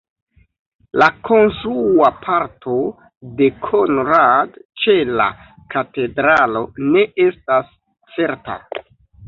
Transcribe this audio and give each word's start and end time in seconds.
La 1.01 1.09
konstrua 1.27 2.09
parto 2.23 2.73
de 3.43 3.51
Konrad 3.67 4.59
ĉe 4.85 4.97
la 5.21 5.29
katedralo 5.77 6.67
ne 6.91 7.07
estas 7.31 7.73
certa. 8.19 8.61